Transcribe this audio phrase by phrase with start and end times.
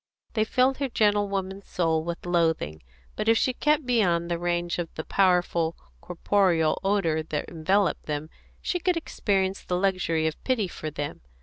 [0.33, 2.81] They filled her gentlewoman's soul with loathing;
[3.15, 8.31] but if she kept beyond the range of the powerful corporeal odour that enveloped them,
[8.63, 11.21] she could experience the luxury of pity for them.